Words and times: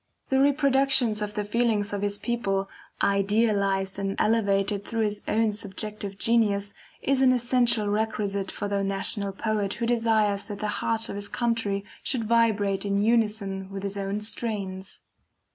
The 0.29 0.39
reproduction 0.39 1.11
of 1.21 1.35
the 1.35 1.43
feelings 1.43 1.93
of 1.93 2.01
his 2.01 2.17
people, 2.17 2.67
idealized 3.03 3.99
and 3.99 4.15
elevated 4.17 4.83
through 4.83 5.03
his 5.03 5.21
own 5.27 5.53
subjective 5.53 6.17
genius, 6.17 6.73
is 7.03 7.21
an 7.21 7.31
essential 7.31 7.87
requisite 7.87 8.49
for 8.49 8.67
the 8.67 8.83
national 8.83 9.31
poet 9.31 9.75
who 9.75 9.85
desires 9.85 10.45
that 10.45 10.57
the 10.57 10.69
heart 10.81 11.07
of 11.07 11.15
his 11.15 11.27
country 11.27 11.85
should 12.01 12.23
vibrate 12.23 12.83
in 12.83 12.97
unison 13.03 13.69
with 13.69 13.83
his 13.83 13.95
own 13.95 14.21
strains. 14.21 15.01